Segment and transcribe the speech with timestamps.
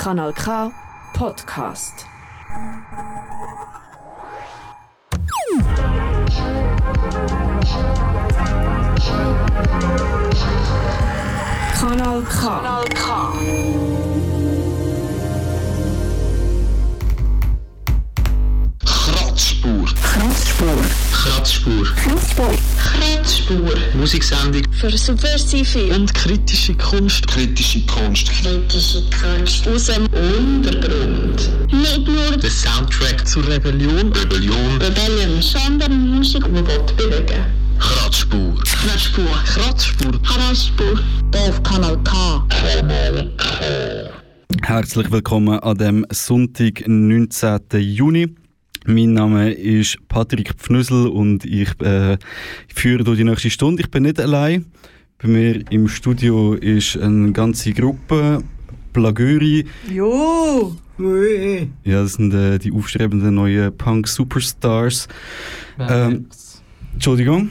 [0.00, 0.72] Kanal K
[1.12, 2.06] Podcast.
[11.76, 12.40] Kanal K.
[12.40, 13.89] Kanal K.
[20.60, 20.76] Kratzspur.
[21.10, 21.84] Kratzspur.
[21.96, 22.54] Kratzspur.
[22.76, 23.74] Kratzspur.
[23.94, 27.26] Musiksendung Für subversive und kritische Kunst.
[27.28, 28.28] Kritische Kunst.
[28.28, 31.48] kritische Kunst aus dem Untergrund.
[31.72, 34.12] Nicht nur Der Soundtrack zur Rebellion.
[34.12, 34.76] Rebellion.
[34.82, 36.62] Rebellion, sondern Musik, die will
[36.94, 37.46] bewegen
[37.78, 38.54] Kratzspur.
[38.62, 39.24] Kratzspur.
[39.46, 40.22] Kratzspur.
[40.22, 41.00] Kratzspur.
[41.36, 42.44] Auf Kanal K.
[44.62, 47.60] Herzlich willkommen an dem Sonntag, 19.
[47.78, 48.34] Juni.
[48.86, 52.16] Mein Name ist Patrick Pfnüssel und ich äh,
[52.74, 53.82] führe durch die nächste Stunde.
[53.82, 54.66] Ich bin nicht allein.
[55.20, 58.42] Bei mir im Studio ist eine ganze Gruppe
[58.92, 59.66] Plagöri.
[59.92, 60.74] Jo!
[61.84, 65.08] Ja, das sind äh, die aufstrebenden neuen Punk-Superstars.
[65.78, 66.26] Ähm,
[66.94, 67.50] Entschuldigung.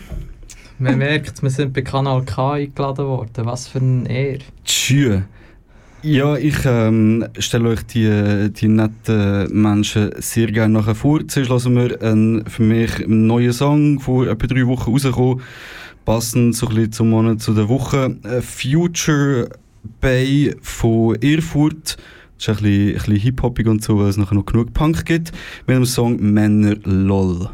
[0.80, 3.46] Man merkt, wir sind bei Kanal K eingeladen worden.
[3.46, 4.40] Was für ein Ehr.
[4.66, 5.22] Tschü.
[6.02, 11.28] Ja, ich ähm, stelle euch die, die netten Menschen sehr gerne nachher vor.
[11.28, 15.42] Zuerst hören wir einen für mich neuen Song, vor etwa drei Wochen rausgekommen.
[16.06, 18.16] Passend so ein bisschen zum Monat zu der Woche.
[18.42, 19.50] Future
[20.00, 21.98] Bay von Erfurt.
[22.38, 25.34] Das ist ein bisschen, bisschen hip-hoppig und so, weil es nachher noch genug Punk gibt.
[25.68, 27.50] Mit dem Song Männer LOL.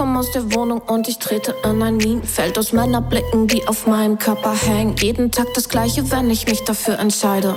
[0.00, 3.86] Ich komme aus der Wohnung und ich trete in ein Minenfeld aus Männerblicken, die auf
[3.86, 4.96] meinem Körper hängen.
[4.96, 7.54] Jeden Tag das gleiche, wenn ich mich dafür entscheide.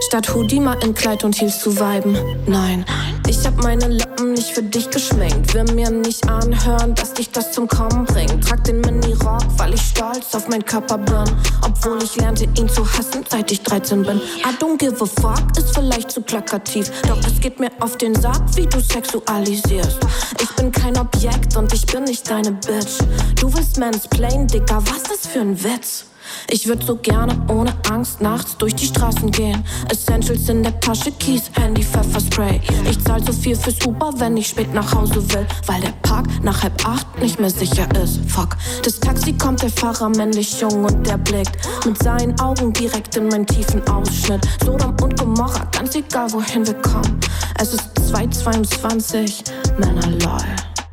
[0.00, 2.16] Statt Hoodie mal in Kleid und Heels zu viben.
[2.46, 2.84] Nein,
[3.28, 5.54] ich hab meine Lippen nicht für dich geschminkt.
[5.54, 8.44] Will mir nicht anhören, dass dich das zum Kommen bringt.
[8.46, 11.24] Trag den Mini-Rock, weil ich stolz auf meinen Körper bin.
[11.62, 14.18] Obwohl ich lernte, ihn zu hassen, seit ich 13 bin.
[14.18, 16.90] I don't give a fuck, ist vielleicht zu plakativ.
[17.08, 19.98] Doch es geht mir auf den Sack, wie du sexualisierst.
[20.40, 22.98] Ich bin kein Objekt und ich bin nicht deine Bitch.
[23.40, 26.06] Du willst mansplain, Dicker, was das für ein Witz?
[26.48, 29.64] Ich würd so gerne ohne Angst nachts durch die Straßen gehen.
[29.90, 32.60] Essentials in der Tasche, Keys, Handy, Pfefferspray.
[32.88, 35.46] Ich zahl so viel fürs Uber, wenn ich spät nach Hause will.
[35.66, 38.20] Weil der Park nach halb acht nicht mehr sicher ist.
[38.28, 38.56] Fuck.
[38.84, 43.28] Das Taxi kommt, der Fahrer männlich jung und der blickt mit seinen Augen direkt in
[43.28, 44.46] meinen tiefen Ausschnitt.
[44.64, 47.20] Sodom und Gomorra, ganz egal wohin wir kommen.
[47.58, 49.44] Es ist 222,
[49.78, 50.85] Männer lol.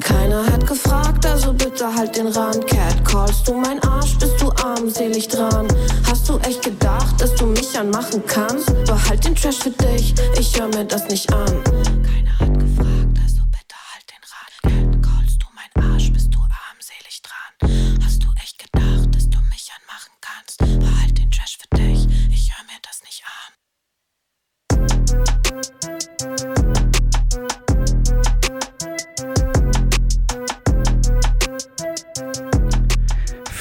[0.00, 2.66] Keiner hat gefragt, also bitte halt den Rand.
[2.66, 5.68] Cat, callst du mein Arsch, bist du armselig dran?
[6.06, 8.66] Hast du echt gedacht, dass du mich anmachen kannst?
[8.84, 11.62] Behalt den Trash für dich, ich hör mir das nicht an.
[11.64, 12.97] Keiner hat gefragt,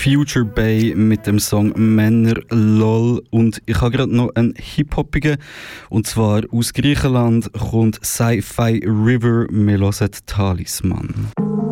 [0.07, 3.21] Future Bay mit dem Song Männer LOL.
[3.29, 5.35] Und ich habe gerade noch einen Hip-Hoppigen.
[5.89, 11.66] Und zwar aus Griechenland kommt Sci-Fi River, wir hören Talisman.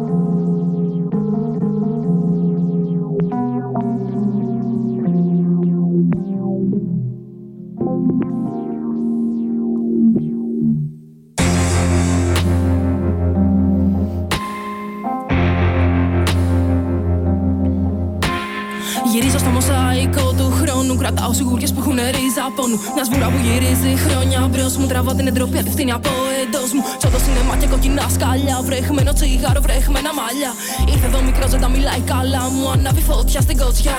[19.16, 20.96] Γυρίζω στο μοσαϊκό του χρόνου.
[20.96, 22.78] Κρατάω σιγουριές που έχουν ρίζα πόνου.
[22.96, 24.88] Μια σβούρα που γυρίζει χρόνια μπρος μου.
[24.88, 26.10] Τραβάω την εντροπή, αντευθύνει από
[26.44, 26.82] εντός μου.
[26.98, 28.58] Τσότο σινεμά και κοκκινά σκαλιά.
[28.64, 30.52] Βρέχμενο τσιγάρο, βρέχμενα μαλλιά.
[30.92, 32.70] Ήρθε εδώ μικρός, δεν τα μιλάει καλά μου.
[32.72, 33.98] Ανάβει φωτιά στην κοτσιά.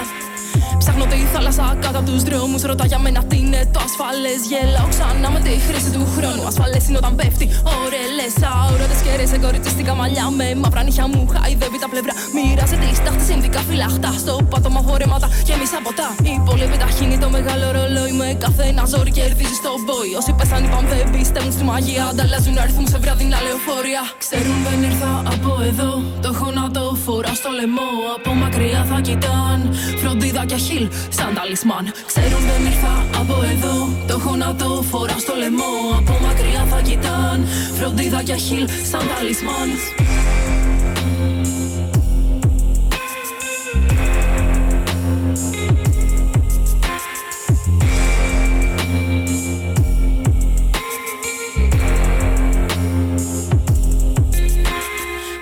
[0.78, 2.62] Ψάχνω τη θάλασσα κάτω από τους δρόμους.
[2.62, 4.34] Ρωτά για μένα τι είναι το ασφαλέ.
[4.50, 6.42] Γελάω ξανά με τη χρήση του χρόνου.
[6.50, 7.46] Ασφαλέ είναι όταν πέφτει.
[7.74, 10.24] Ωρελέ, αόρατες και σε κοριτσιστικά μαλλιά.
[10.38, 12.12] Με μαύρα νύχια μου χαϊδεύει τα πλευρά.
[12.34, 14.10] Μοίρασε τη στάχτη συνδικά φυλαχτά.
[14.22, 16.08] Στο πάτωμα χορέματα γεμίσα ποτά.
[16.32, 18.12] Η πόλη ταχύνει το μεγάλο ρολόι.
[18.20, 20.10] Με κάθε ένα ζόρι κερδίζει στο μπόι.
[20.20, 22.04] Όσοι πέσαν είπαν δεν πιστεύουν στη μαγεία.
[22.12, 24.02] Ανταλλάζουν αριθμούς σε βραδινά λεωφορεία.
[24.22, 25.90] Ξέρουν δεν ήρθα από εδώ.
[26.22, 27.90] Το έχω να το φορά στο λαιμό.
[28.16, 29.58] Από μακριά θα κοιτάν.
[30.00, 31.92] Φροντίδα και χιλ σαν ταλισμάν.
[32.06, 33.88] Ξέρουν δεν ήρθα από εδώ.
[34.06, 35.72] Το έχω να το φορά στο λαιμό.
[35.98, 37.46] Από μακριά θα κοιτάν.
[37.78, 39.68] Φροντίδα και χιλ σαν ταλισμάν.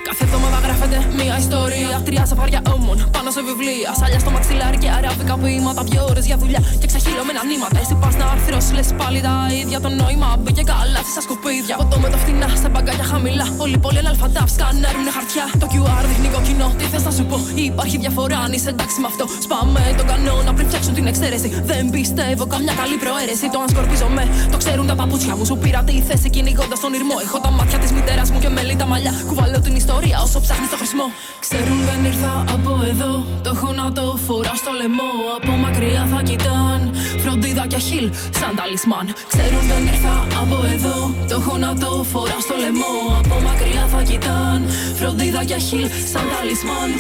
[0.04, 2.02] Κάθε εβδομάδα γράφεται μια ιστορία.
[2.04, 3.90] Τρία σαφάρια όμων πάνω σε βιβλία.
[4.00, 5.82] Σάλια στο μαξιλάρι και αραβικά ποίηματα.
[5.90, 7.78] Δύο ώρες για δουλειά και ξεχύλωμενα νήματα.
[7.82, 9.78] Εσύ πας να αρθρώσεις, λες πάλι τα ίδια.
[9.84, 11.75] Το νόημα μπήκε καλά στα σκουπίδια.
[11.81, 13.46] Ποτό με το φτηνά σε μπαγκάλια χαμηλά.
[13.64, 15.44] Όλοι πολύ αλφαντάφ σκανέρουνε χαρτιά.
[15.62, 17.36] Το QR δείχνει κοκκινό, τι θες να σου πω;
[17.70, 19.25] Υπάρχει διαφορά αν είσαι εντάξει με αυτό.
[19.46, 21.48] Σπάμε τον κανόνα πριν φτιάξω την εξαίρεση.
[21.70, 23.46] Δεν πιστεύω καμιά καλή προαίρεση.
[23.52, 24.22] Το αν σκορπίζομαι,
[24.52, 25.44] το ξέρουν τα παπούτσια μου.
[25.50, 27.14] Σου πήρα τη θέση κυνηγώντας τον ήρμο.
[27.26, 29.12] Έχω τα μάτια της μητέρας μου και μέλη τα μαλλιά.
[29.28, 31.06] Κουβαλώ την ιστορία όσο ψάχνεις το χρησμό.
[31.44, 33.24] Ξέρουν δεν ήρθα από εδώ.
[33.43, 35.12] Το έχω να το φορά στο λαιμό.
[35.37, 36.81] Από μακριά θα κοιτάν.
[37.23, 39.06] Φροντίδα και χιλ σαν ταλισμάν.
[39.32, 41.15] Ξέρουν δεν ήρθα από εδώ.
[41.29, 42.94] Το έχω να το φορά στο λαιμό.
[43.25, 44.61] Από μακριά θα κοιτάν.
[44.99, 46.91] Φροντίδα και χιλ σαν ταλισμάν.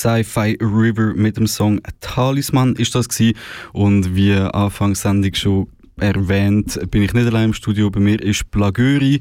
[0.00, 3.36] Sci-Fi River mit dem Song Talisman ist das gewesen.
[3.74, 5.66] und wie Anfangs Sendung schon
[5.98, 7.90] erwähnt, bin ich nicht allein im Studio.
[7.90, 9.20] Bei mir ist Plagöri.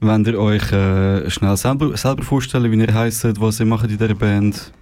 [0.00, 3.98] Wenn ihr euch äh, schnell selber, selber vorstellen, wie ihr heisst, was ihr macht in
[3.98, 4.72] dieser Band?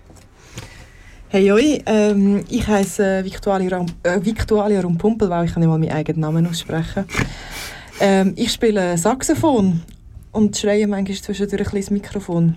[1.31, 5.79] Hey Joi, ähm, ich heiße Victualia, Rum, äh, Victualia Rumpumpel, weil ich kann nicht mal
[5.79, 7.07] meinen eigenen Namen aussprechen.
[7.99, 9.83] Ähm, ich spiele Saxophon
[10.31, 12.57] und schreie manchmal zwischendurch ein bisschen ins Mikrofon.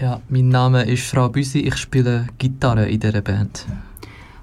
[0.00, 3.66] Ja, mein Name ist Frau Büsi, ich spiele Gitarre in dieser Band.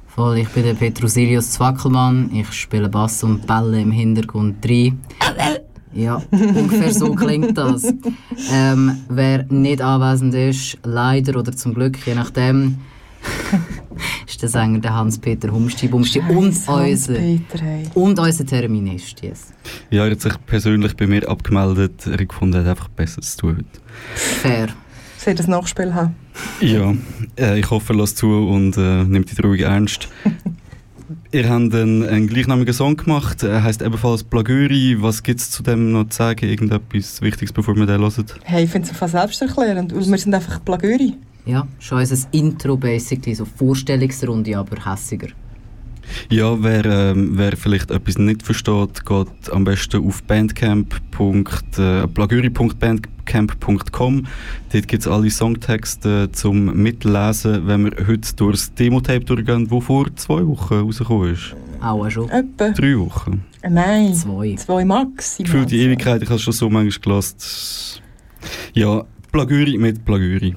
[0.06, 4.92] Voll, ich bin der Petrusilius Zwackelmann, ich spiele Bass und Bälle im Hintergrund 3.
[5.94, 7.86] Ja, ungefähr so klingt das.
[8.52, 12.80] Ähm, wer nicht anwesend ist, leider oder zum Glück, je nachdem,
[14.28, 17.16] ist der Sänger der Hans-Peter Humsti Bumsti und unser,
[17.94, 19.24] und unser Terminist.
[19.24, 19.54] Yes.
[19.90, 22.06] Ja, er hat sich persönlich bei mir abgemeldet.
[22.08, 23.66] Er gefunden, er hat einfach besser zu tun.
[24.16, 24.68] Fair.
[25.26, 26.14] Soll ich das Nachspiel haben?
[26.62, 26.94] Ja,
[27.36, 30.08] äh, ich hoffe, er lässt zu und äh, nimmt die Drohung ernst.
[31.32, 35.02] Ihr habt einen, einen gleichnamigen Song gemacht, er heißt ebenfalls Plagöri.
[35.02, 36.48] Was gibt es zu dem noch zu sagen?
[36.48, 38.26] Irgendetwas Wichtiges, bevor wir den hören?
[38.44, 41.16] Hey, ich finde es einfach selbsterklärend, weil wir sind einfach Plagöri.
[41.48, 45.30] Ja, schon unser Intro basically, so Vorstellungsrunde, aber hässiger.
[46.30, 50.96] Ja, wer, ähm, wer vielleicht etwas nicht versteht, geht am besten auf bandcamp.
[51.18, 54.28] Äh, plagöri.bandcamp.com.
[54.72, 59.84] Dort gibt es alle Songtexte zum Mitlesen, wenn wir heute durch das Demo-Tape durchgehen, das
[59.84, 61.56] vor zwei Wochen rausgekommen ist.
[61.82, 62.30] Auch schon.
[62.30, 62.70] Etwa.
[62.70, 63.44] Drei Wochen.
[63.62, 64.14] Äh, Nein.
[64.14, 64.56] Zwei.
[64.56, 65.38] Zwei Max.
[65.38, 68.02] Gefühlt die Ewigkeit, ich habe es schon so manchmal gelassen.
[68.74, 70.56] Ja, Plagöri mit Plagöri.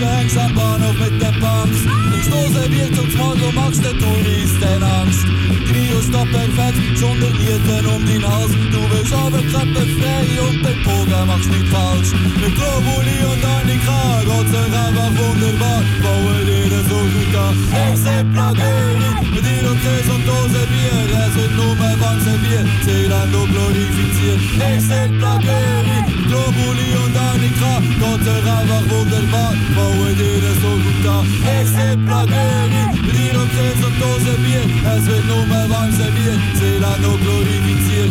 [0.00, 1.96] Hängst am Bahnhof mit den Punks.
[2.36, 5.24] Dose Bier zum Small, du machst den Tourist den Angst.
[5.68, 8.52] Trio stopp perfekt, der Nieten um den Hals.
[8.72, 12.10] Du willst aber frei und beim Poker machst nicht falsch.
[12.40, 15.80] Mit Globuli und Annika geht's euch einfach wunderbar.
[16.02, 17.54] Bauen dir gut an.
[17.92, 20.98] Ich seh Plagöri, mit dir und Käse und Dose Bier.
[21.26, 24.40] Es wird nur mehr Wann serviert, Zählern du glorifiziert.
[24.56, 27.82] Ich seh Plagöri, Globuli und Annika kann.
[27.82, 31.24] Geht euch einfach wunderbar, bauen ihr so gut an.
[31.26, 34.64] Ich seh Plagöri, Bier und Käse und Dose Bier.
[34.94, 38.10] Es wird nur warm serviert, Seeland noch glorifiziert.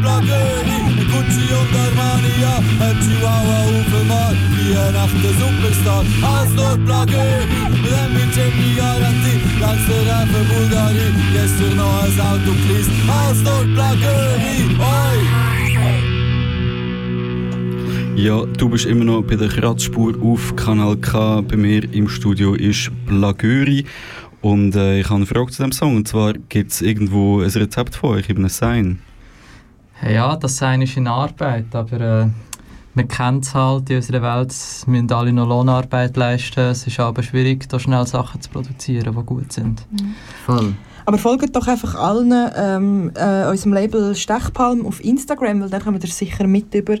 [0.00, 3.60] Mit Gucci und Armani, ja, im Chihuahua
[4.08, 6.04] Markt, wie ein echter Superstar.
[6.22, 12.52] Als Nordplagöri, mit dem Budget die Garantie, danks der Rappe Bulgari, gestern noch ein Auto
[12.62, 12.90] geleast.
[13.08, 15.18] Als Nordplagöri, oi!
[18.16, 21.42] Ja, du bist immer noch bei der Kratzspur auf Kanal K.
[21.42, 23.84] Bei mir im Studio ist Blagöri.
[24.42, 25.96] Und äh, ich habe eine Frage zu dem Song.
[25.96, 29.00] Und zwar, gibt es irgendwo ein Rezept von euch, eben ein Sein?
[30.02, 32.26] Ja, das Sein ist in Arbeit, aber äh,
[32.94, 34.54] man kennt es halt in unserer Welt,
[34.86, 36.60] müssen alle noch Lohnarbeit leisten.
[36.60, 39.86] Es ist aber schwierig, da schnell Sachen zu produzieren, die gut sind.
[40.46, 40.74] Voll.
[41.06, 46.00] Aber folgt doch einfach allen ähm, äh, unserem Label Stechpalm auf Instagram, weil dann kommen
[46.00, 46.96] wir sicher mit über,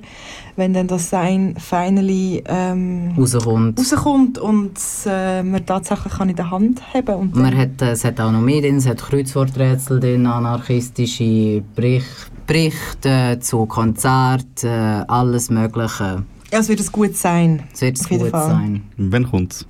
[0.56, 3.78] wenn dann das Sein finally ähm, Rauskommt.
[3.78, 4.72] rauskommt und
[5.06, 8.32] äh, man tatsächlich kann in der Hand haben und Man hat, äh, es hat auch
[8.32, 12.04] noch mehr drin, es hat Kreuzworträtsel drin, anarchistische Brich
[12.50, 16.24] Berichte zu Konzerten, alles Mögliche.
[16.52, 17.62] ja, es wird ein gutes Sein.
[17.72, 18.48] Es wird jeden gut Fall.
[18.48, 18.82] sein.
[18.96, 19.64] Wann kommt's?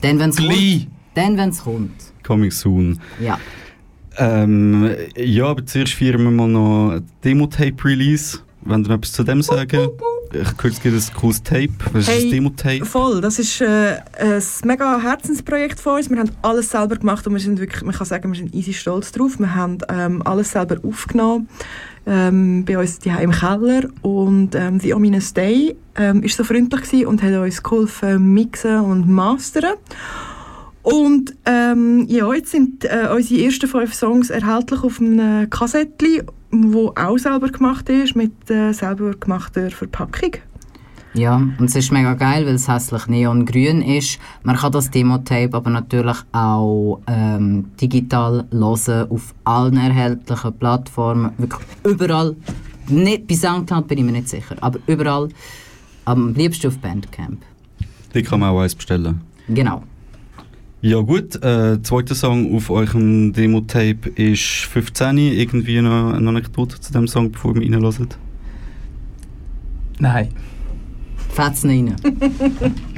[0.00, 0.80] Dann, wenn es Gleich.
[0.80, 0.88] kommt.
[1.14, 1.92] Dann, wenn es kommt.
[2.24, 2.98] Coming soon.
[3.20, 3.38] Ja.
[4.18, 8.40] Ähm, ja, aber zuerst feiern wir mal noch Demo-Tape-Release.
[8.62, 9.88] Wenn du noch etwas zu dem sagen
[10.34, 11.68] Ich es gibt ein cooles Tape.
[11.92, 12.84] Was ist Hey, das Demo-Tape?
[12.84, 16.08] Voll, das ist äh, ein mega Herzensprojekt von uns.
[16.08, 18.72] Wir haben alles selber gemacht und wir sind wirklich, man kann sagen, wir sind easy
[18.72, 19.38] stolz drauf.
[19.38, 21.48] Wir haben ähm, alles selber aufgenommen
[22.06, 26.82] ähm, bei uns die im Keller und ähm, die Ominous Day ähm, ist so freundlich
[26.82, 29.74] gewesen und hat uns geholfen mixen und mastern.
[30.82, 36.92] Und ähm, ja, jetzt sind äh, unsere ersten fünf Songs erhältlich auf einem Kassettchen, wo
[36.94, 40.36] auch selber gemacht ist, mit äh, selber gemachter Verpackung.
[41.14, 44.18] Ja, und es ist mega geil, weil es hässlich neongrün ist.
[44.44, 51.32] Man kann das Demo-Tape aber natürlich auch ähm, digital hören auf allen erhältlichen Plattformen.
[51.36, 52.34] Wirklich überall.
[52.88, 55.28] Nicht, bei Soundcloud bin ich mir nicht sicher, aber überall.
[56.06, 57.42] Am liebsten auf Bandcamp.
[58.14, 59.20] Die kann man auch eins bestellen.
[59.48, 59.82] Genau.
[60.84, 65.16] Ja gut, äh, der zweite Song auf eurem Demo-Tape ist 15.
[65.16, 68.08] Irgendwie noch eine Anekdote zu dem Song, bevor wir reinhören?
[70.00, 70.28] Nein.
[71.30, 71.96] Fetzen rein.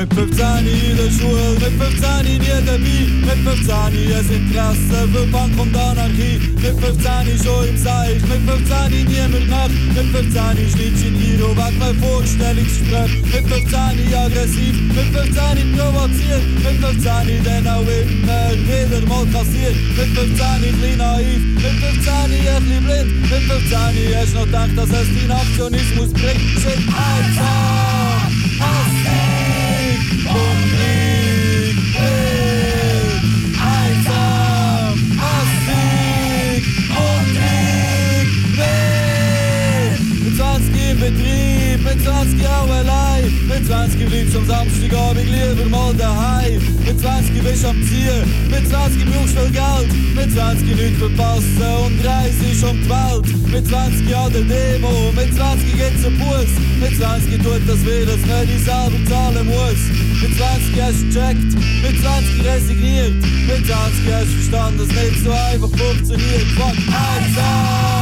[0.00, 5.60] Mit 15 in der Schule, mit 15 nie dabei, mit 15 ein Interesse für Bank
[5.60, 10.32] und Anarchie, mit 15 schon im Seich, mit 15 niemand nach, mit 15
[10.72, 17.68] schneidest in Hero weg mein Vorstellungsgespräch, mit 15 aggressiv, mit 15 provoziert, mit 15 dann
[17.68, 24.16] auch immer wieder mal kassiert, mit 15 klein naiv, mit 15 ein blind, mit 15
[24.16, 27.89] hast noch gedacht, dass es deinen Aktionismus bringt, shit, einsam,
[42.20, 43.32] 20 Jahren allein.
[43.48, 46.60] Mit 20 bleibst am Samstagabend lieber mal daheim.
[46.84, 48.28] Mit 20 bist am Ziehen.
[48.50, 49.90] mit 20 brauchst du Geld.
[50.14, 53.24] Mit 20 nichts verpassen und reise ist um die Welt.
[53.50, 56.52] Mit 20 an der Demo, mit 20 geht's einen Bus.
[56.78, 59.80] Mit 20 tut das weh, dass man die selber zahlen muss.
[60.20, 63.16] Mit 20 hast du gecheckt, mit 20 resigniert.
[63.48, 66.48] Mit 20 hast du verstanden, dass nicht so einfach funktioniert.
[66.52, 67.99] Fuck, 1, 2,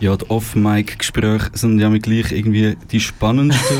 [0.00, 3.76] Ja, die Off-Mic-Gespräche sind ja mit gleich irgendwie die spannendsten.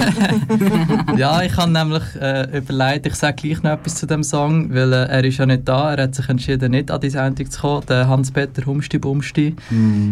[1.16, 4.92] ja, ich habe nämlich äh, überlegt, ich sage gleich noch etwas zu dem Song, weil
[4.92, 7.60] äh, er ist ja nicht da, er hat sich entschieden, nicht an die Sendung zu
[7.62, 9.56] kommen, der Hans-Peter Humsti Bumsti.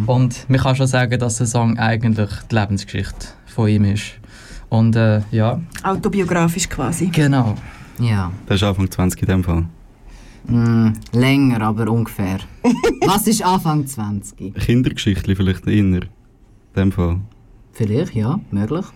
[0.06, 4.14] Und man kann schon sagen, dass der Song eigentlich die Lebensgeschichte von ihm ist.
[4.70, 5.60] Und äh, ja.
[5.82, 7.08] Autobiografisch quasi.
[7.08, 7.54] Genau.
[7.98, 8.32] Ja.
[8.46, 9.66] Das ist Anfang 20 in dem Fall.
[10.46, 12.38] Mm, länger, aber ungefähr.
[13.06, 14.54] Was ist Anfang 20?
[14.54, 15.72] Kindergeschichte vielleicht eher.
[15.72, 16.08] In
[16.76, 17.20] dem Fall.
[17.72, 18.86] Vielleicht, ja, möglich.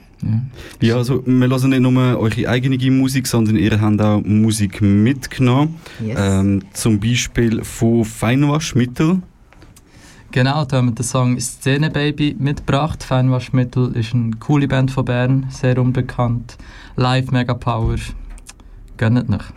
[0.80, 5.76] Ja, also wir hören nicht nur eure eigene Musik, sondern ihr habt auch Musik mitgenommen.
[6.04, 6.18] Yes.
[6.20, 9.22] Ähm, zum Beispiel von Feinwaschmittel.
[10.30, 13.02] Genau, da haben wir den Song Szene Baby mitgebracht.
[13.02, 16.56] Feinwaschmittel ist eine coole Band von Bern, sehr unbekannt.
[16.96, 17.96] Live mega Power.
[18.96, 19.52] Gönnt nicht.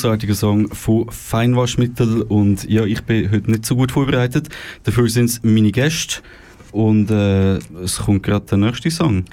[0.00, 4.48] Grossartiger Song von Feinwaschmittel und ja, ich bin heute nicht so gut vorbereitet.
[4.84, 6.22] Dafür sind es meine Gäste
[6.72, 9.26] und äh, es kommt gerade der nächste Song.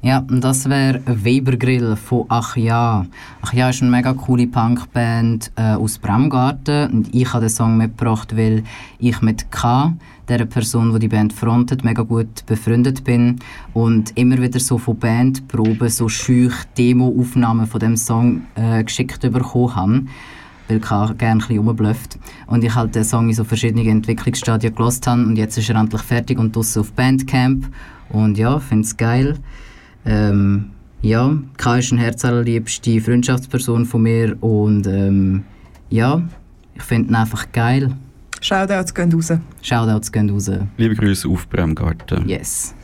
[0.00, 3.04] Ja, das wäre Webergrill von Ach ja.
[3.40, 7.76] Ach ja ist eine mega coole Punkband äh, aus Bremgarten und ich habe den Song
[7.76, 8.62] mitgebracht, weil
[9.00, 9.92] ich mit K,
[10.38, 13.38] der Person, die die Band frontet, mega gut befreundet bin
[13.74, 19.76] und immer wieder so von Bandproben so schüch Demo-Aufnahmen von dem Song äh, geschickt bekommen
[19.76, 20.04] habe
[20.68, 22.18] weil K gerne ein bisschen rumblufft.
[22.46, 25.76] Und ich halt den Song in so verschiedenen Entwicklungsstadien gelost habe und jetzt ist er
[25.76, 27.66] endlich fertig und draussen auf Bandcamp.
[28.10, 29.38] Und ja, finde es geil.
[30.04, 35.44] Ähm, ja, K ist eine herzallerliebste Freundschaftsperson von mir und ähm,
[35.90, 36.22] ja,
[36.74, 37.92] ich finde ihn einfach geil.
[38.42, 39.32] Shoutouts gehen raus.
[39.62, 40.50] Shoutouts gehen raus.
[40.76, 42.28] Liebe Grüße auf Bremgarten.
[42.28, 42.74] Yes.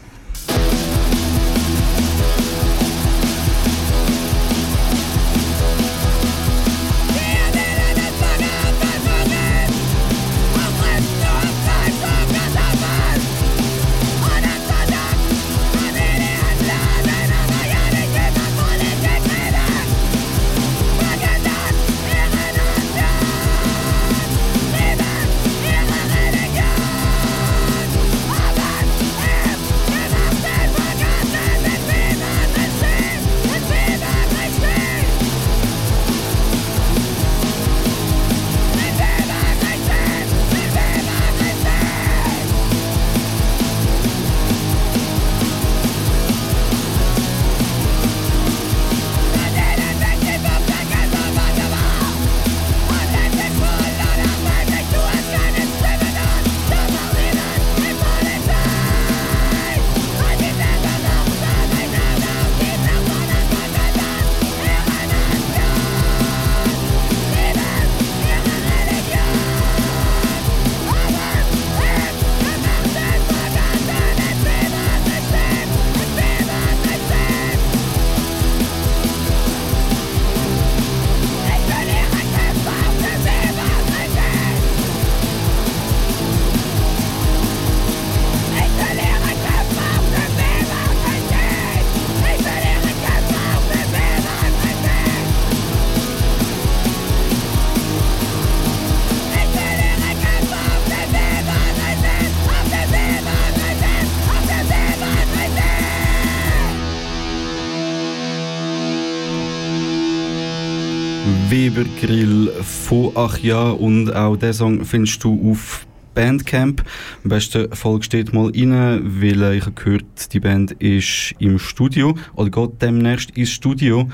[112.00, 115.84] Grill von Achja und auch diesen Song findest du auf
[116.14, 116.84] Bandcamp.
[117.24, 122.14] Am besten Folge steht mal rein, weil ich habe gehört, die Band ist im Studio
[122.36, 124.08] oder geht demnächst ins Studio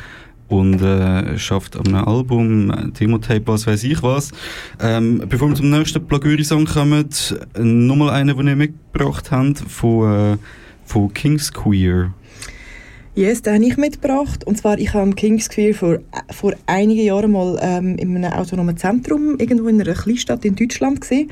[0.48, 4.32] und äh, schafft an einem Album, Demo-Tape, was weiß ich was.
[4.80, 7.10] Ähm, bevor wir zum nächsten Plagüri-Song kommen,
[7.58, 10.36] nochmal einen, den ich mitgebracht habe, von, äh,
[10.86, 12.14] von Kings Queer.
[13.16, 14.42] Yes, den habe ich mitgebracht.
[14.44, 15.98] Und zwar, ich habe King's vor,
[16.32, 21.00] vor einigen Jahren mal ähm, in einem autonomen Zentrum irgendwo in einer Kleinstadt in Deutschland
[21.00, 21.30] gesehen.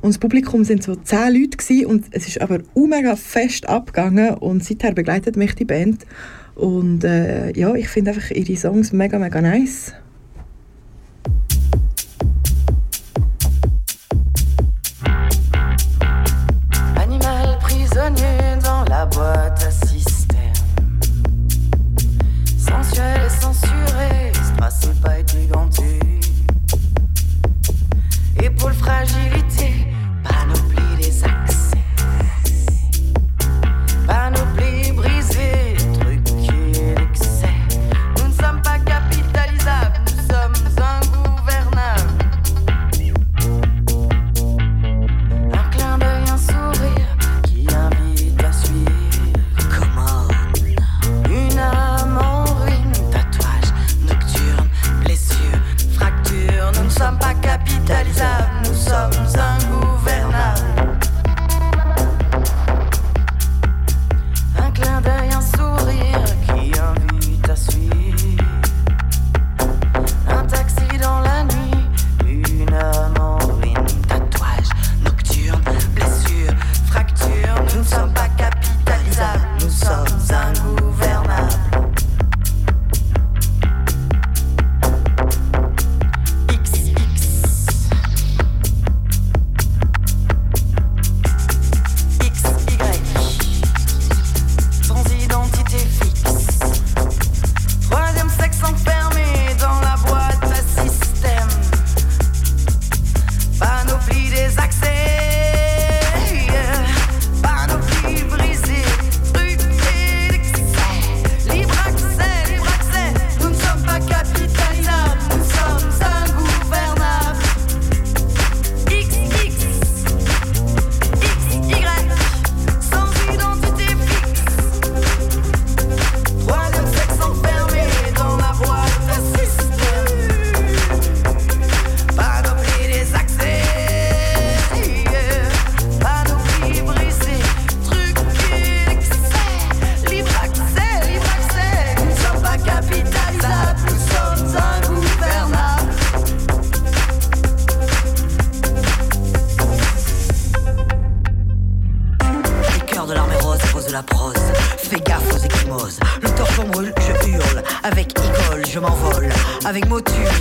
[0.00, 4.34] Und das Publikum waren so zehn Leute gewesen, und es ist aber mega fest abgegangen
[4.34, 6.06] und seither begleitet mich die Band.
[6.54, 9.92] Und äh, ja, ich finde einfach ihre Songs mega, mega nice.
[16.94, 19.93] Animal prisonnier dans la boîte
[24.80, 26.00] C'est pas a été gantée.
[28.42, 29.53] Épaule fragilité.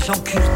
[0.04, 0.53] sans culte.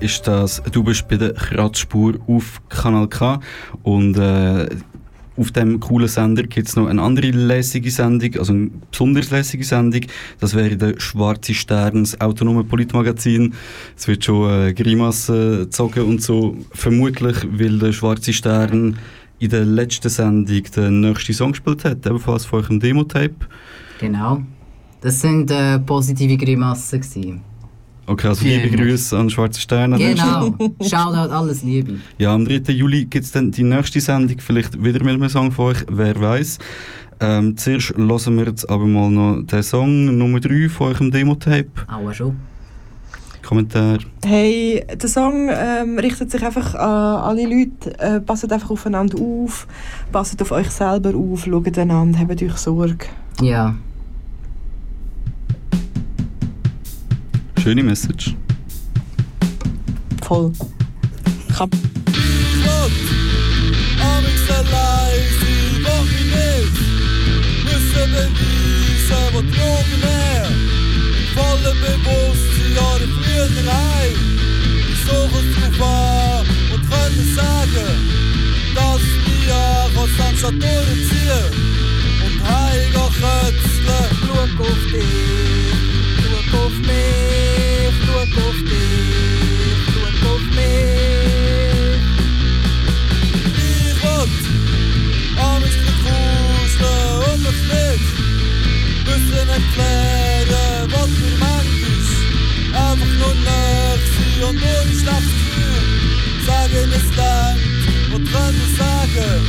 [0.00, 0.62] Ist das.
[0.72, 3.40] Du bist bei der Kratzspur auf Kanal K
[3.82, 4.68] und äh,
[5.36, 9.64] auf dem coolen Sender gibt es noch eine andere lässige Sendung, also eine besonders lässige
[9.64, 10.02] Sendung.
[10.40, 13.54] Das wäre der Schwarze Stern, das autonome Politmagazin.
[13.96, 16.56] Es wird schon äh, Grimassen gezogen und so.
[16.72, 18.98] Vermutlich, weil der Schwarze Stern
[19.38, 23.34] in der letzten Sendung den nächsten Song gespielt hat, ebenfalls von eurem Demo-Tape.
[23.98, 24.42] Genau.
[25.00, 27.51] Das sind äh, positive Grimassen.
[28.06, 29.92] Okay, also Vielen liebe Grüße an Schwarze Stern.
[29.92, 30.54] an der Genau.
[30.80, 31.98] Shoutout, alles Liebe.
[32.18, 32.72] Ja, am 3.
[32.72, 36.20] Juli gibt es dann die nächste Sendung, vielleicht wieder mit einem Song von euch, wer
[36.20, 36.58] weiß.
[37.20, 41.70] Ähm, zuerst hören wir jetzt aber mal noch den Song Nummer 3 von eurem Demo-Tape.
[41.86, 42.36] Aua schon.
[43.42, 43.98] Kommentar.
[44.24, 47.98] Hey, der Song ähm, richtet sich einfach an alle Leute.
[47.98, 49.66] Äh, passt einfach aufeinander auf,
[50.10, 53.06] passt auf euch selber auf, schaut einander, habt euch Sorge.
[53.40, 53.76] Ja.
[77.34, 77.88] Sagen,
[78.74, 81.44] dass wir aus anstatt durchziehen.
[82.24, 84.06] Und heim gehen kötzeln.
[84.26, 86.11] Schau auf dich,
[86.54, 92.02] auf mich, schau auf dich, schau auf mich.
[93.34, 93.92] Ich will
[95.38, 98.06] an mich kuscheln und mich nicht
[99.06, 102.12] müssen erklären, was für Mensch
[102.74, 105.82] Einfach nur näher sein und ohne schlechtes Gefühl
[106.46, 109.42] sagen, es denkt und können sagen,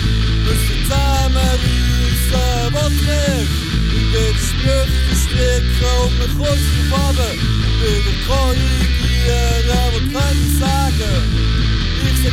[0.46, 3.54] müssen zusammenreissen, was nicht
[3.96, 7.34] in Widersprüche verstricken und mich kurz runter
[7.80, 11.69] wieder korrigieren und können sagen,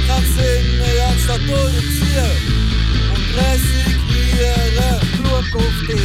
[0.06, 2.36] keinen Sinn mehr anstatt durchziehen
[3.14, 5.00] und resignieren.
[5.16, 6.00] Schau auf dich,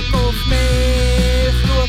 [0.00, 1.86] schau auf mich, schau.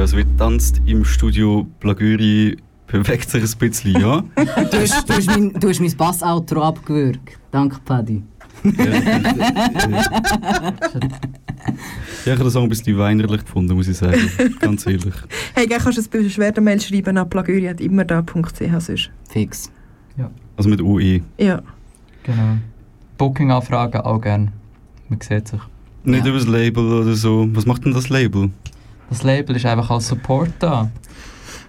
[0.00, 4.24] Ja, es wird tanzt im Studio Blagüri, bewegt sich ein bisschen, ja.
[4.34, 7.38] Du hast, du hast mein, du hast mein Bass-Outro abgewürgt.
[7.50, 8.22] Danke, Paddy.
[8.64, 8.72] Ja,
[12.24, 14.30] ich habe den Song ein bisschen weinerlich gefunden, muss ich sagen.
[14.60, 15.12] Ganz ehrlich.
[15.54, 19.10] Hey, gell, kannst du ein Beschwerdemail schreiben an plagüri.immerda.ch sonst.
[19.28, 19.70] Fix.
[20.56, 21.20] Also mit UE.
[21.36, 21.60] Ja.
[22.22, 22.56] Genau.
[23.18, 24.50] Booking-Anfragen auch gerne.
[25.10, 25.60] Man sieht sich.
[26.04, 27.46] Nicht über das Label oder so.
[27.52, 28.48] Was macht denn das Label?
[29.10, 30.88] Das Label ist einfach als Support da.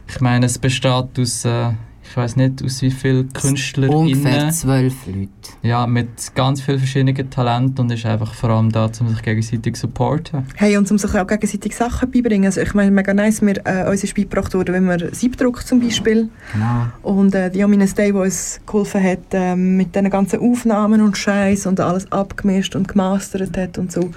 [0.08, 1.72] Ich meine, es besteht aus, äh,
[2.04, 3.90] ich weiß nicht, aus wie vielen Künstlern.
[3.90, 5.30] Ungefähr zwölf Leute.
[5.64, 9.76] Ja, mit ganz vielen verschiedenen Talenten und ist einfach vor allem da, um sich gegenseitig
[9.76, 10.46] zu supporten.
[10.56, 12.46] Hey, und um sich auch gegenseitig Sachen beibringen.
[12.46, 15.80] Also ich meine, mega nice, wir, äh, uns ist beigebracht worden, wenn wir Siebdruck zum
[15.80, 16.30] Beispiel.
[16.54, 16.88] Genau.
[17.02, 21.18] Und äh, die Amines Day, die uns geholfen hat, ähm, mit diesen ganzen Aufnahmen und
[21.18, 24.12] Scheiß und alles abgemischt und gemastert hat und so.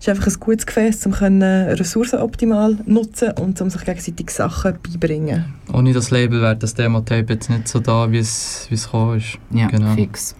[0.00, 4.30] Es ist einfach ein gutes Gefäß, um können Ressourcen optimal nutzen und um sich gegenseitig
[4.30, 5.52] Sachen beibringen.
[5.72, 9.18] Ohne das Label wäre das Demo-Tape jetzt nicht so da, wie es, wie es gekommen
[9.18, 9.38] ist.
[9.50, 9.94] Ja, genau.
[9.94, 10.36] fix.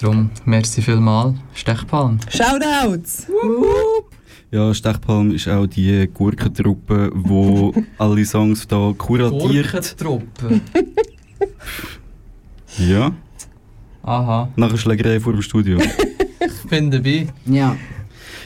[0.00, 1.34] Darum, merci vielmal.
[1.54, 2.18] Stechpalm.
[2.28, 3.28] Shoutouts!
[4.50, 9.70] Ja, Stechpalm ist auch die Gurkentruppe, wo alle Songs da kuratiert.
[9.70, 10.60] Gurkentruppe.
[12.78, 13.12] Ja.
[14.02, 14.48] Aha.
[14.56, 15.78] Nach einer Schlägerei vor dem Studio.
[15.80, 17.26] Ich bin dabei.
[17.46, 17.76] Ja.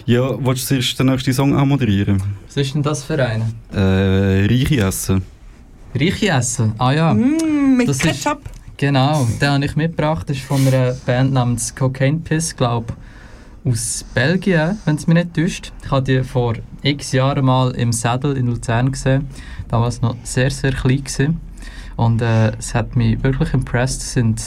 [0.06, 2.22] Ja, willst du zuerst den nächsten Song anmoderieren?
[2.46, 3.54] Was ist denn das für einen?
[3.72, 5.22] Äh, Reiche essen.
[5.94, 6.72] Reiche essen?
[6.78, 7.14] Ah ja.
[7.14, 8.40] Mm, mit Das ist- Ketchup.
[8.76, 10.28] Genau, den habe ich mitgebracht.
[10.28, 12.92] Das ist von einer Band namens Cocaine Piss, glaube
[13.64, 15.72] aus Belgien, wenn es mich nicht täuscht.
[15.84, 19.28] Ich habe die vor x Jahren mal im Sattel in Luzern gesehen.
[19.68, 21.40] Damals noch sehr, sehr klein gewesen.
[21.96, 24.02] Und äh, es hat mich wirklich impressed.
[24.02, 24.42] Es sind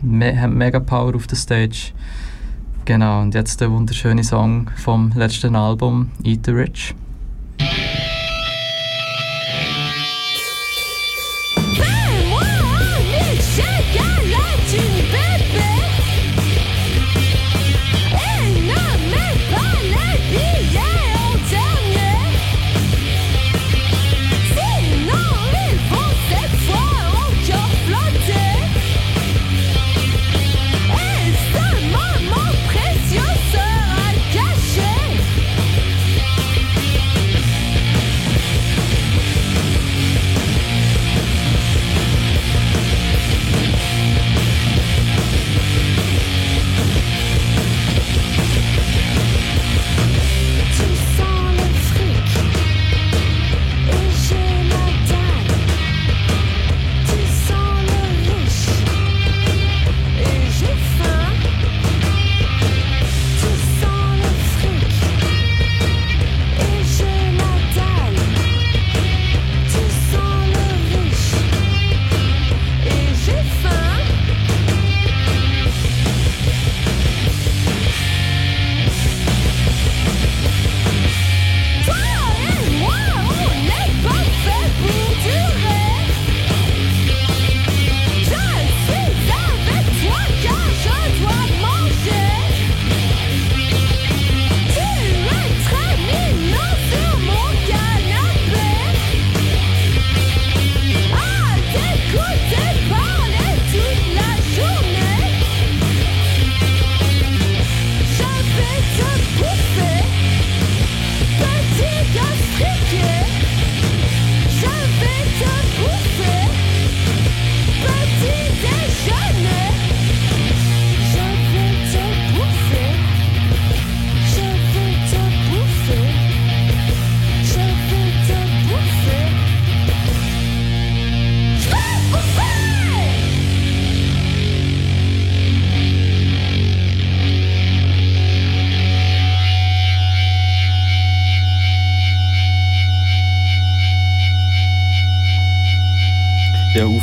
[0.00, 1.92] me haben mega Power auf der Stage.
[2.84, 6.96] Genau, und jetzt der wunderschöne Song vom letzten Album, Eat the Rich.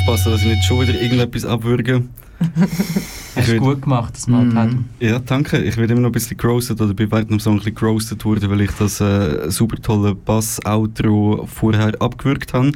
[0.09, 2.03] Aufpassen, dass ich nicht schon wieder irgendetwas abwürge.
[3.35, 4.85] Hast du gut gemacht, das mal mm.
[4.99, 5.61] Ja, danke.
[5.61, 8.25] Ich werde immer noch ein bisschen gerostet oder bin während dem Song ein bisschen gerostet
[8.25, 12.71] worden, weil ich das äh, super tolle Bass-Outro vorher abgewürgt habe.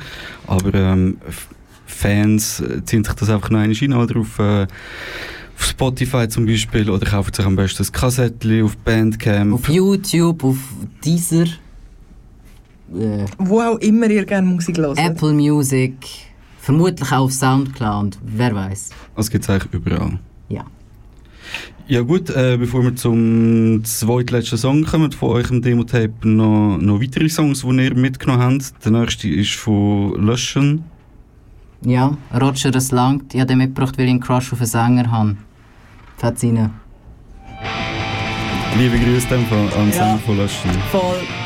[0.45, 1.17] Aber ähm,
[1.85, 4.67] Fans äh, ziehen sich das einfach noch eine Schiene oder auf, äh,
[5.57, 9.53] auf Spotify zum Beispiel oder kaufen sich am besten das Kassettchen auf Bandcamp.
[9.53, 10.57] Auf YouTube, auf
[11.03, 14.99] Deezer, äh, Wo auch immer ihr gerne Musik hört.
[14.99, 15.95] Apple Music,
[16.63, 18.89] vermutlich auch auf Soundcloud, wer weiß.
[19.15, 20.17] Das gibt es eigentlich überall.
[20.47, 20.63] Ja.
[21.87, 27.27] Ja gut, äh, bevor wir zum zweitletzten Song kommen von eurem Demo-Tape, noch, noch weitere
[27.27, 28.85] Songs, die ihr mitgenommen habt.
[28.85, 30.85] Der nächste ist von Löschen.
[31.81, 33.33] Ja, Roger, das langt.
[33.33, 35.35] Ich habe den mitgebracht, weil ich einen Crush auf einen Sänger habe.
[36.17, 36.69] Fährt's rein.
[38.77, 39.91] Liebe Grüße an Ja.
[39.91, 40.71] Sänger von Löschen.
[40.91, 41.42] Voll.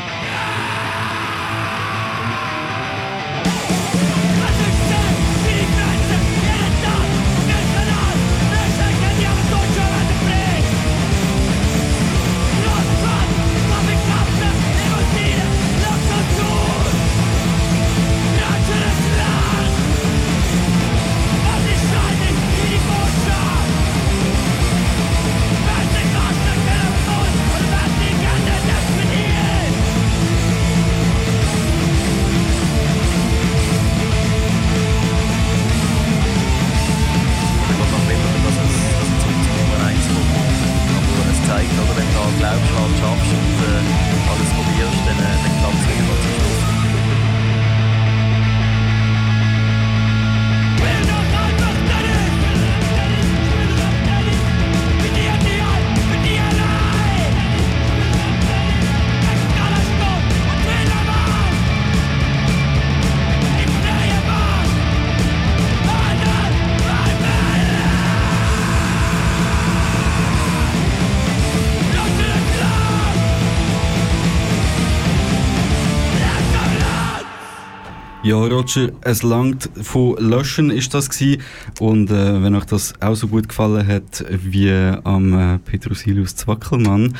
[78.28, 81.40] Ja, Roger, es langt von Löschen ist das gewesen.
[81.80, 87.16] Und äh, wenn euch das auch so gut gefallen hat wie am äh, Petrosilius Zwackelmann,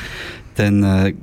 [0.53, 1.15] dann äh,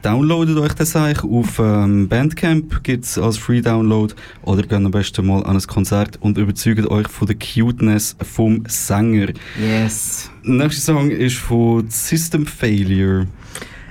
[0.00, 4.14] downloadet euch das eigentlich auf ähm, Bandcamp, gibt es als Free Download
[4.44, 8.64] oder geht am besten mal an ein Konzert und überzeugt euch von der Cuteness vom
[8.66, 9.34] Sänger.
[9.60, 10.30] Yes.
[10.42, 13.26] Nächster Song ist von System Failure.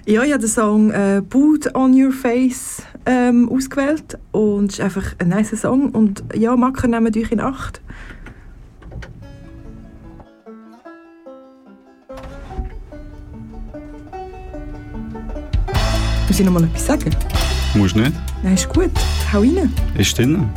[0.06, 4.82] Ja, ich habe den Song äh, Boot on Your Face ähm, ausgewählt und es ist
[4.82, 7.80] einfach ein nice Song und ja, Macker nehmen euch in Acht.
[16.28, 17.16] Muss ich noch mal etwas sagen?
[17.74, 18.12] Musst nicht?
[18.44, 18.92] Nein, ist gut.
[19.32, 19.72] Hau rein.
[19.98, 20.50] Ist drin.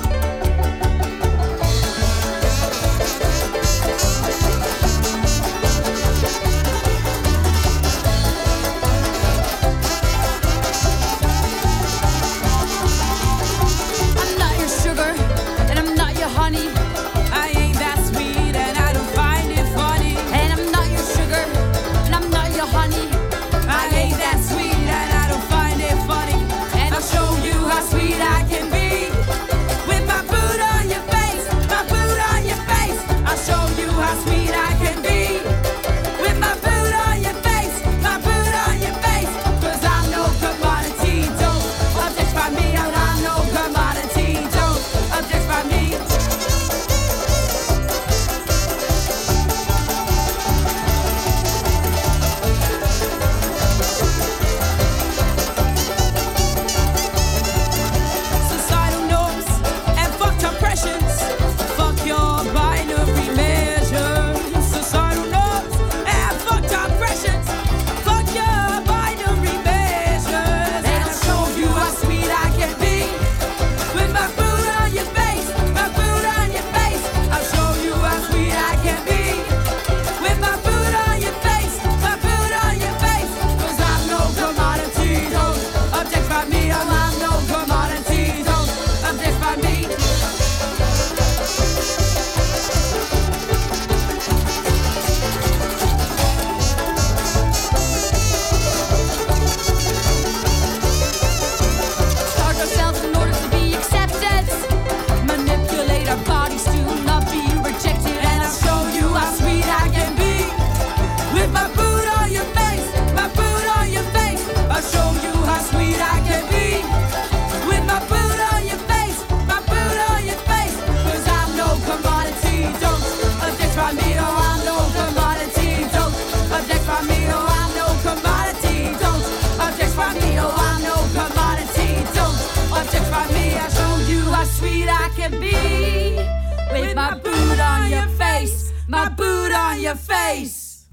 [139.86, 140.88] Your face.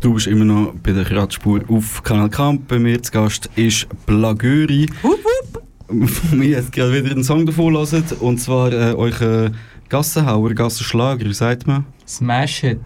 [0.00, 2.68] Du bist immer noch bei der Kratzspur auf Kanal Kamp.
[2.68, 4.88] Bei mir zu Gast ist Blagöri.
[5.02, 6.08] Wupp, wupp.
[6.08, 8.04] Von mir jetzt gerade wieder einen Song davon hören.
[8.20, 9.56] Und zwar äh, euren
[9.88, 11.86] Gassenhauer, Gassenschlager, wie sagt man?
[12.06, 12.80] Smash It.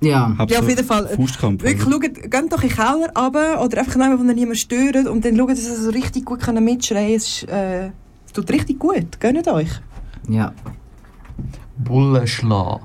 [0.00, 0.34] Ja.
[0.36, 1.08] Habt Ja, so auf jeden Fall.
[1.08, 4.58] Faustkampf, Wirklich, schaut, geht doch in den Keller runter oder einfach nehmen, wo ihr niemand
[4.58, 7.86] stört und dann schaut, dass ihr so richtig gut können mitschreien Es, ist, äh,
[8.26, 9.20] es tut richtig gut.
[9.20, 9.70] Gönnt euch.
[10.28, 10.52] Ja.
[11.78, 12.80] Bullenschlag.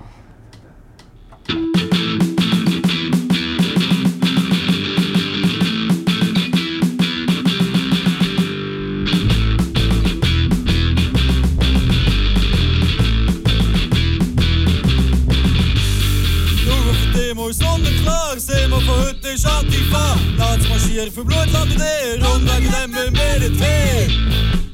[18.34, 20.18] Sonnenklar, sehen wir von heute ist Antifa.
[20.38, 24.08] Lass marschieren für Blutland in dir und wegen dem will mir nicht weh.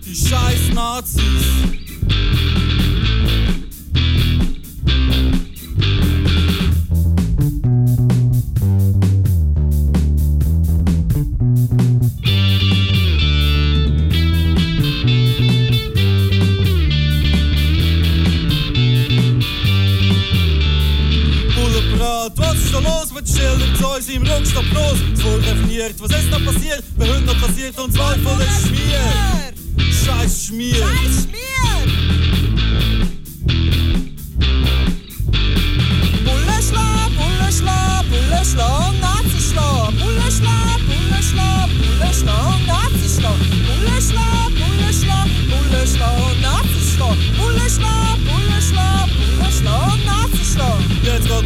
[0.05, 1.23] Die scheiß Nazis.
[21.55, 22.37] Bullenbrat,
[23.19, 24.97] ist mit Schildern zu uns im Rückstock los?
[25.13, 26.83] Es wurde definiert, was ist da passiert?
[26.97, 28.99] Bei Hunden passiert und zwei voller Schmier.
[30.05, 30.75] Scheiß Schmier.
[30.75, 31.27] Scheiß
[36.25, 48.08] Bullenschlag, Bullenschlag, Bullenschlag, Nazischlag, Bullenschlag, Bullenschlag, Bullenschlag, Nazischlag, Bullenschlag, Bullenschlag, Bullenschlag, Nazischlag, Bullenschlag, Bullenschlag,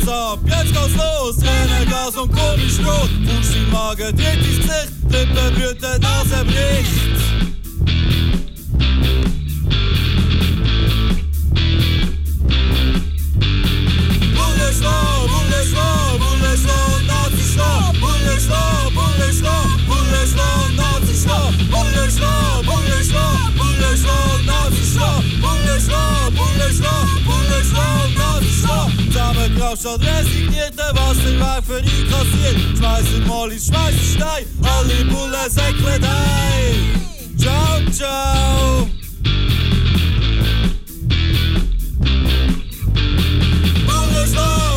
[0.04, 1.38] Geht's ab, jetzt geht's los.
[1.38, 3.10] Tränen, Gas und komisch rot.
[3.26, 4.92] Fuß im Magen, tritt ins Gesicht.
[5.10, 7.14] Lippen blüten, Nase bricht.
[29.72, 32.78] Schon resignierte Wasserwerk für einkassiert.
[32.78, 37.38] Schmeißen Mollis, schmeißen Stein, alle Bullen säckeln ein.
[37.38, 38.88] Ciao, ciao.
[43.88, 44.73] Bundesloh,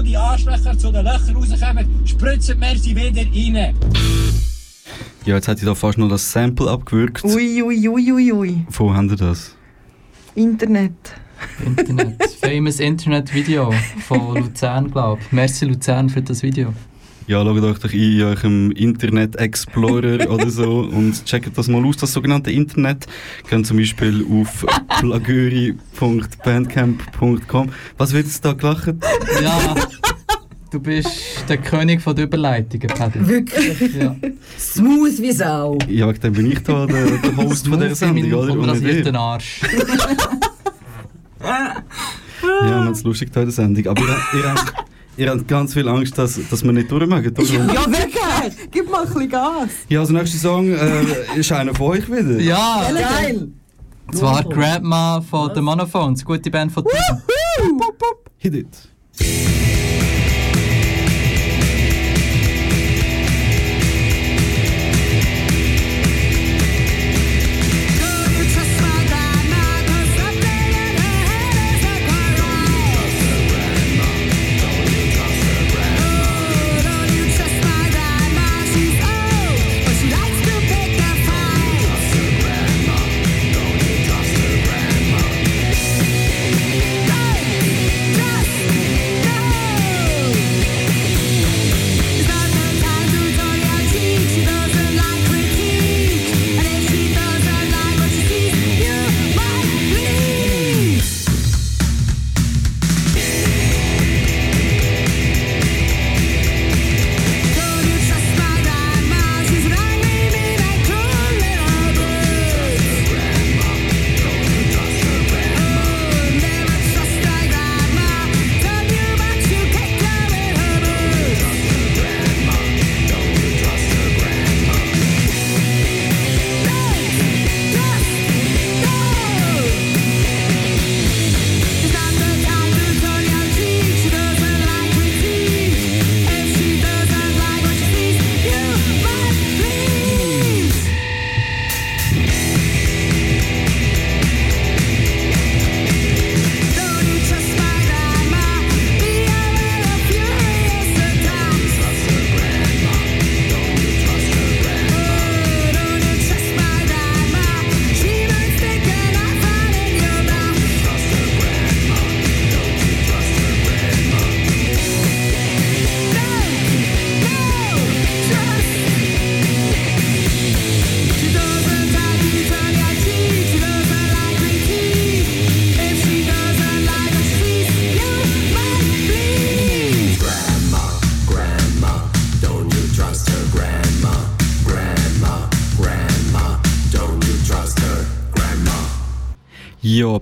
[0.00, 3.74] wo die Arschlöcher zu den Löchern rauskommen, spritzen wir sie wieder rein.
[5.26, 7.22] Ja, jetzt hätte ich da fast noch das Sample abgewürgt.
[7.24, 8.66] Ui, ui, ui, ui, ui.
[8.70, 9.54] Wo haben ihr das?
[10.34, 10.94] Internet.
[11.64, 12.16] Internet.
[12.40, 13.74] Famous Internet Video
[14.06, 15.32] von Luzern, glaube ich.
[15.32, 16.72] Merci Luzern für das Video.
[17.30, 21.96] Ja, schaut euch doch in eurem Internet Explorer oder so und checkt das mal aus,
[21.96, 23.06] das sogenannte Internet.
[23.48, 24.66] Könnt zum Beispiel auf
[24.98, 27.70] plagöri.bandcamp.com.
[27.98, 28.96] Was wird jetzt da gelacht?
[29.40, 29.76] Ja,
[30.72, 33.28] du bist der König von der Überleitungen, Paddy.
[33.28, 33.94] Wirklich?
[33.94, 34.16] Ja.
[34.58, 35.78] Smooth wie Sau.
[35.88, 38.54] Ja, wegen dem bin ich da der, der Host von dieser Sendung, oder?
[38.54, 39.20] Und nicht unrasierten ihr.
[39.20, 39.60] Arsch.
[41.40, 41.76] Ja,
[42.42, 43.86] wir haben es lustig da in der Sendung.
[43.86, 44.74] Aber ihr, ihr, habt,
[45.20, 47.32] ihr habt ganz viel Angst, dass, dass wir nicht durchmachen.
[47.36, 48.70] Ja, wirklich!
[48.70, 49.68] Gib mal ein bisschen Gas.
[49.88, 52.40] Ja, also der nächste Song äh, ist einer von euch wieder.
[52.40, 53.48] Ja, Geil!
[54.06, 57.80] und zwar Grandma von The Monophones, gute Band von Team.
[58.38, 59.59] Hit it.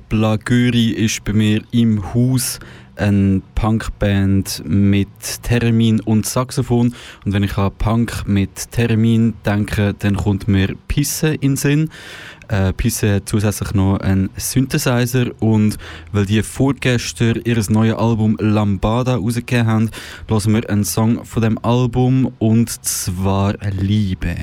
[0.08, 2.58] Ja, Plagöri ist bei mir im Haus
[2.96, 5.08] eine Punkband mit
[5.42, 6.94] Termin und Saxophon.
[7.24, 11.90] Und wenn ich an Punk mit Termin denke, dann kommt mir Pisse in den Sinn.
[12.48, 15.78] Äh, Pisse hat zusätzlich noch einen Synthesizer und
[16.12, 19.90] weil die vorgestern ihr neues Album Lambada rausgegeben haben,
[20.28, 24.36] hören wir einen Song von dem Album und zwar Liebe.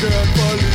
[0.00, 0.69] Du wärst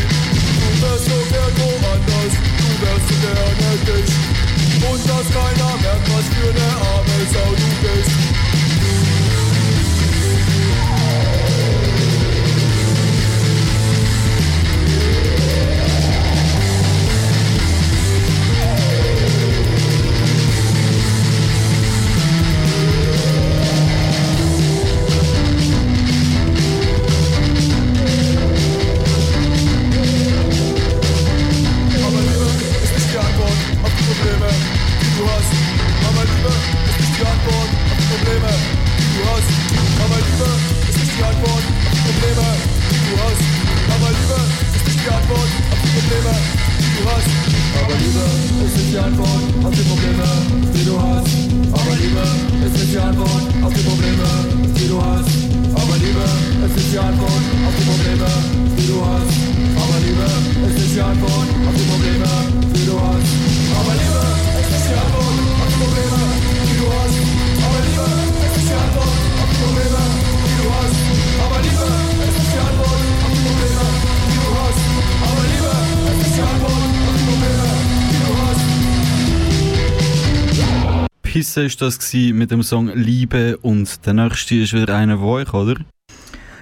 [81.56, 85.54] Pisse ist das mit dem Song Liebe und der nächste ist wieder einer von euch,
[85.54, 85.76] oder?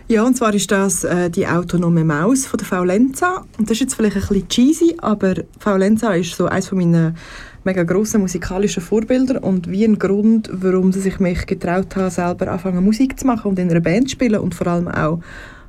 [0.08, 3.44] Ja, und zwar ist das äh, die autonome Maus von der Faulenza.
[3.58, 7.18] Und das ist jetzt vielleicht ein bisschen cheesy, aber Faulenza ist so eines von meinen
[7.64, 12.52] mega grossen musikalischen Vorbilder und wie ein Grund, warum dass ich mich getraut habe, selber
[12.52, 15.22] anfangen Musik zu machen und in einer Band zu spielen und vor allem auch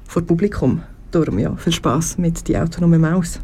[0.07, 0.83] vor Publikum.
[1.13, 3.41] Darum ja, viel Spaß mit die autonome Maus.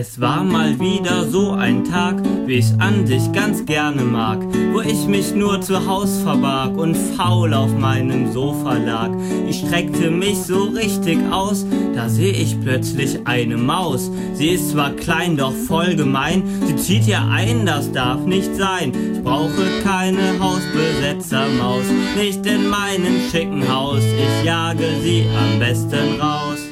[0.00, 4.38] Es war mal wieder so ein Tag, wie ich's an sich ganz gerne mag,
[4.72, 9.10] wo ich mich nur zu Haus verbarg und faul auf meinem Sofa lag.
[9.48, 14.08] Ich streckte mich so richtig aus, da seh ich plötzlich eine Maus.
[14.34, 18.92] Sie ist zwar klein, doch voll gemein, sie zieht hier ein, das darf nicht sein.
[19.14, 21.86] Ich brauche keine Hausbesetzermaus,
[22.16, 26.67] nicht in meinem schicken Haus, ich jage sie am besten raus.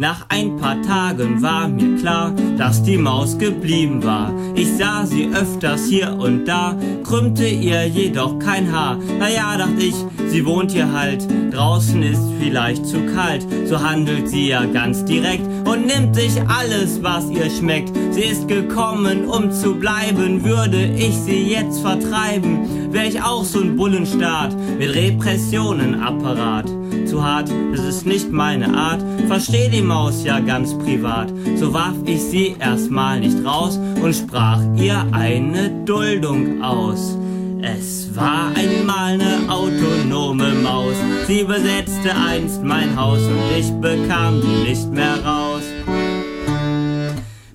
[0.00, 4.32] Nach ein paar Tagen war mir klar, dass die Maus geblieben war.
[4.54, 6.74] Ich sah sie öfters hier und da,
[7.04, 8.96] krümmte ihr jedoch kein Haar.
[9.18, 9.94] Naja, dachte ich,
[10.28, 11.28] sie wohnt hier halt.
[11.52, 15.44] Draußen ist vielleicht zu kalt, so handelt sie ja ganz direkt
[15.80, 17.90] und nimmt sich alles, was ihr schmeckt.
[18.10, 23.60] Sie ist gekommen, um zu bleiben, würde ich sie jetzt vertreiben, wär ich auch so
[23.60, 26.66] ein Bullenstaat mit Repressionenapparat
[27.06, 29.02] zu hart, es ist nicht meine Art.
[29.26, 31.32] Versteh die Maus ja ganz privat.
[31.56, 37.16] So warf ich sie erstmal nicht raus und sprach ihr eine Duldung aus.
[37.62, 40.94] Es war einmal ne autonome Maus.
[41.26, 45.49] Sie besetzte einst mein Haus und ich bekam sie nicht mehr raus.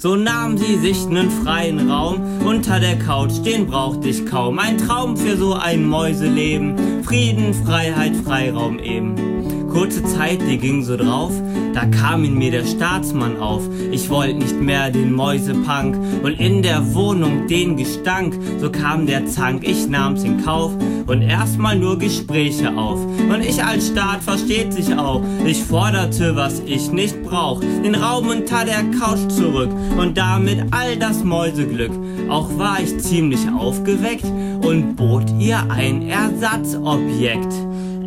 [0.05, 4.59] So nahm sie sich nen freien Raum unter der Couch, den brauchte ich kaum.
[4.59, 7.03] Ein Traum für so ein Mäuseleben.
[7.03, 9.34] Frieden, Freiheit, Freiraum eben.
[9.75, 11.33] Kurze Zeit, die ging so drauf,
[11.73, 13.61] da kam in mir der Staatsmann auf.
[13.91, 18.39] Ich wollte nicht mehr den Mäusepunk und in der Wohnung den Gestank.
[18.57, 20.71] So kam der Zank, ich nahm's in Kauf
[21.07, 23.01] und erstmal nur Gespräche auf.
[23.03, 25.21] Und ich als Staat versteht sich auch.
[25.45, 30.95] Ich forderte, was ich nicht brauch, den Raum unter der Couch zurück und damit all
[30.95, 31.91] das Mäuseglück.
[32.29, 37.53] Auch war ich ziemlich aufgeweckt und bot ihr ein Ersatzobjekt.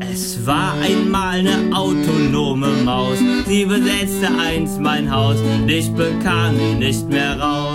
[0.00, 5.36] Es war einmal ne autonome Maus, sie besetzte einst mein Haus,
[5.66, 7.67] ich bekam sie nicht mehr raus.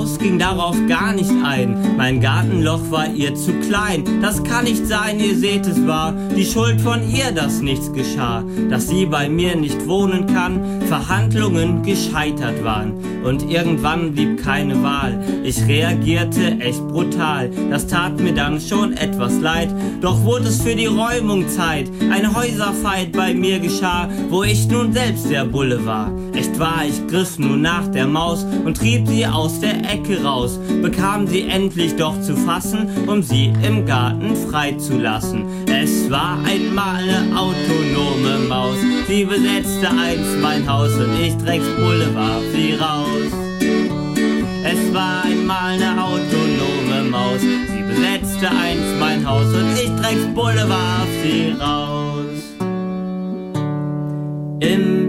[0.00, 1.76] Maus ging darauf gar nicht ein.
[1.98, 4.02] Mein Gartenloch war ihr zu klein.
[4.22, 8.42] Das kann nicht sein, ihr seht es war die Schuld von ihr, dass nichts geschah.
[8.70, 12.94] Dass sie bei mir nicht wohnen kann, Verhandlungen gescheitert waren.
[13.24, 15.22] Und irgendwann blieb keine Wahl.
[15.44, 17.50] Ich reagierte echt brutal.
[17.70, 19.68] Das tat mir dann schon etwas leid.
[20.00, 21.90] Doch wurde es für die Räumung Zeit.
[22.10, 26.10] Ein Häuserfight bei mir geschah, wo ich nun selbst der Bulle war.
[26.60, 31.26] Wahr, ich griff nun nach der Maus und trieb sie aus der Ecke raus, bekam
[31.26, 35.46] sie endlich doch zu fassen, um sie im Garten freizulassen.
[35.66, 38.76] Es war einmal eine autonome Maus,
[39.08, 43.32] sie besetzte einst mein Haus und ich Drecksbulle warf sie raus.
[44.62, 51.08] Es war einmal eine autonome Maus, sie besetzte einst mein Haus und ich Drecksbulle warf
[51.22, 52.10] sie raus.
[54.60, 54.99] Im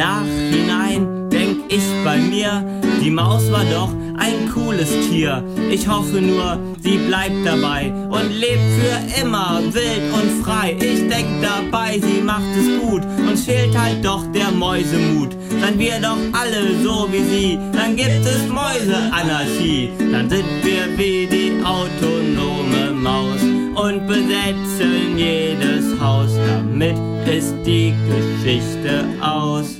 [0.00, 2.64] Nachhinein denk ich bei mir,
[3.02, 5.44] die Maus war doch ein cooles Tier.
[5.70, 10.78] Ich hoffe nur, sie bleibt dabei und lebt für immer wild und frei.
[10.80, 13.02] Ich denk dabei, sie macht es gut.
[13.28, 15.36] Uns fehlt halt doch der Mäusemut.
[15.60, 19.90] Seien wir doch alle so wie sie, dann gibt es Mäuseanarchie.
[20.10, 26.30] Dann sind wir wie die autonome Maus und besetzen jedes Haus.
[26.48, 26.96] Damit
[27.26, 29.79] ist die Geschichte aus.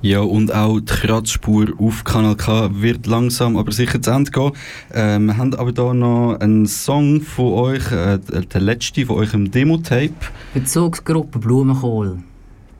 [0.00, 4.52] Ja, und auch die Kratzspur auf Kanal K wird langsam aber sicher zu Ende gehen.
[4.92, 9.50] Äh, wir haben aber hier noch einen Song von euch, äh, der letzte von eurem
[9.50, 10.14] Demo-Tape.
[10.54, 12.18] Bezugsgruppe Blumenkohl.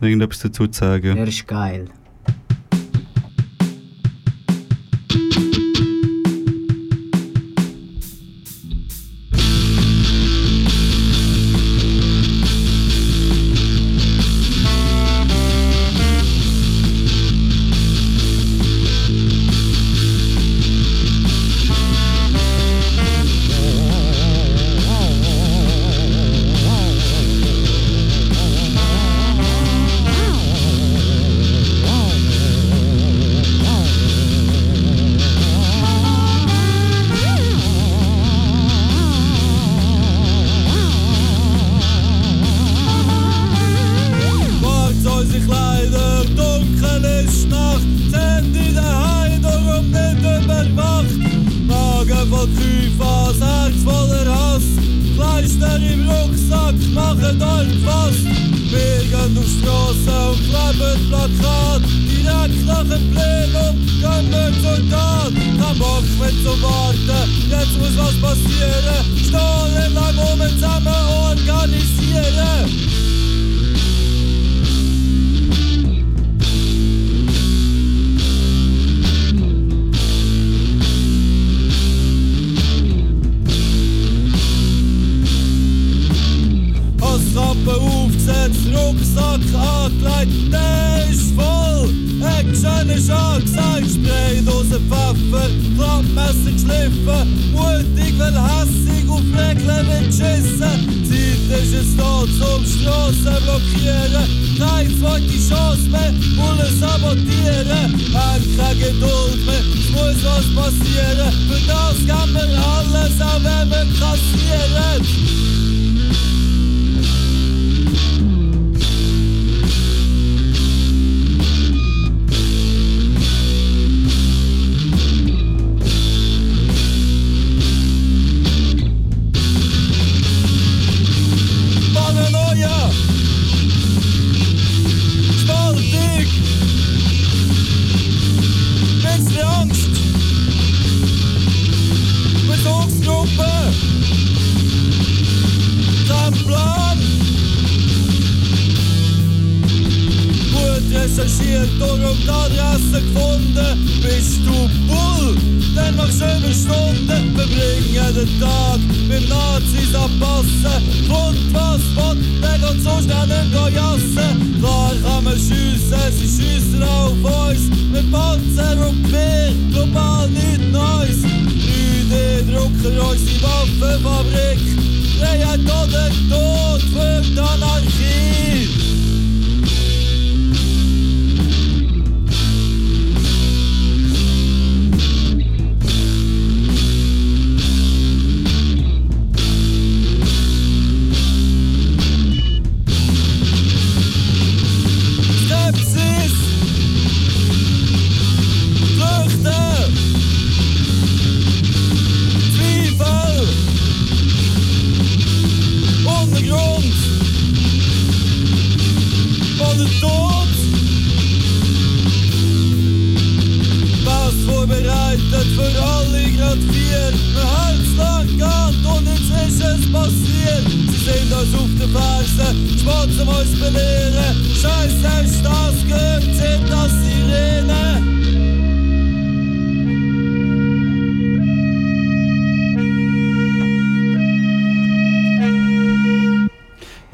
[0.01, 1.16] Irgendetwas dazu zu sagen?
[1.16, 1.89] Der ist geil.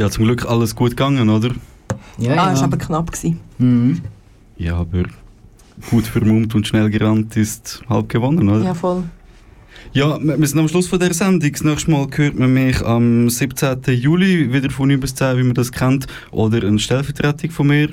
[0.05, 1.49] Ja, zum Glück alles gut gegangen, oder?
[2.29, 3.41] ah, ist aber knapp gewesen.
[3.57, 4.03] Mhm.
[4.59, 5.05] Ja, aber
[5.91, 8.63] gut vermummt und schnell gerannt ist halb gewonnen, oder?
[8.63, 9.05] Ja, voll.
[9.95, 11.51] Ja, wir wir sind am Schluss von der Sendung.
[11.51, 13.79] Das nächste Mal hört man mich am 17.
[13.95, 16.07] Juli wieder von 9 bis 10, wie man das kennt.
[16.33, 17.89] Oder eine Stellvertretung von mir.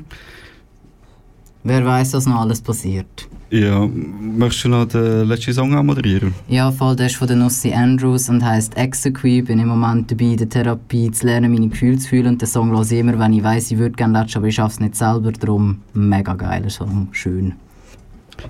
[1.64, 3.30] Wer weiß, was noch alles passiert.
[3.52, 6.34] Ja, möchtest du noch den letzten Song moderieren?
[6.47, 9.41] Ja, voll, der ist von der Nossi Andrews und heißt Exequi.
[9.41, 12.28] Bin im Moment dabei, in der Therapie zu lernen, meine Gefühle zu fühlen.
[12.28, 14.56] Und den Song höre ich immer, wenn ich weiß, ich würde gerne latschen, aber ich
[14.56, 15.34] schaffe es nicht selber.
[15.34, 17.56] Darum mega geiler Song, schön.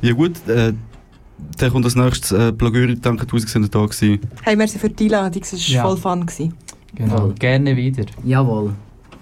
[0.03, 0.71] Ja gut, äh,
[1.57, 4.01] dann kommt als nächstes äh, Blogöri, danke, dass du da warst.
[4.01, 5.81] Hey, merci für die Einladung, es war ja.
[5.81, 6.27] voll Fun.
[6.27, 6.53] Gewesen.
[6.93, 7.33] Genau, ja.
[7.39, 8.05] gerne wieder.
[8.23, 8.73] Jawohl.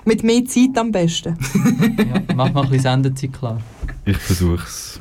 [0.04, 1.38] Mit mehr Zeit am besten.
[1.98, 3.62] ja, mach mal ein bisschen Sendezeit klar.
[4.04, 5.00] Ich versuche es.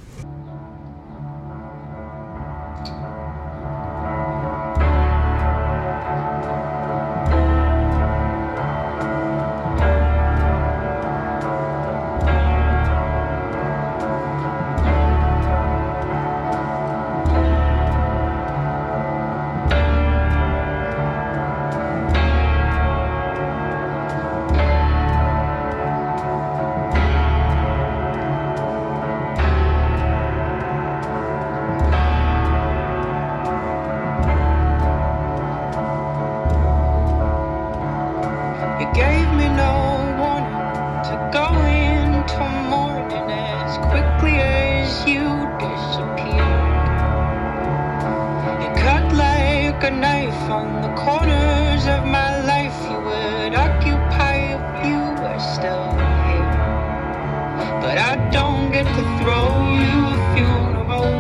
[58.98, 59.48] to throw
[59.84, 61.10] you a funeral.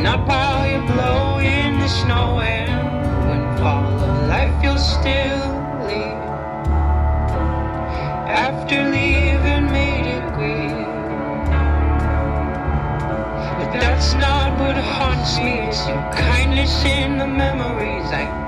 [0.00, 0.24] Not
[0.86, 2.70] blow in the snow and
[3.26, 5.46] when fall of life you still
[5.88, 6.22] leave.
[8.46, 10.86] After leaving maiden grief.
[13.58, 18.47] But that's not what haunts me, it's your kindness in the memories I